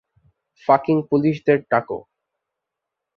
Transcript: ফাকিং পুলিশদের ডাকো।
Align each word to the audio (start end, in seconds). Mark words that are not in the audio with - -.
ফাকিং 0.63 0.97
পুলিশদের 1.09 1.57
ডাকো। 1.71 1.99